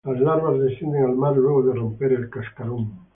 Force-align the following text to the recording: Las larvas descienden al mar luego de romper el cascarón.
Las 0.03 0.19
larvas 0.19 0.57
descienden 0.59 1.03
al 1.03 1.15
mar 1.15 1.37
luego 1.37 1.61
de 1.61 1.75
romper 1.75 2.13
el 2.13 2.27
cascarón. 2.27 3.01